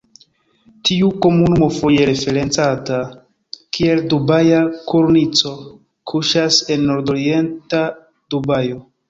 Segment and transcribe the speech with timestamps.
[0.87, 2.97] Tiu komunumo, foje referencata
[3.79, 5.53] kiel Dubaja Kornico,
[6.15, 7.85] kuŝas en nordorienta
[8.35, 8.83] Dubajo.